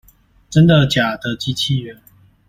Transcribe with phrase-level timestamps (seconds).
[0.49, 2.01] 真的假的機器人